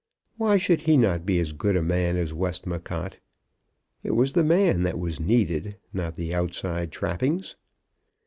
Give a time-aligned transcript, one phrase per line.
[0.37, 3.19] Why should he not be as good a man as Westmacott?
[4.01, 7.55] It was the man that was needed, not the outside trappings.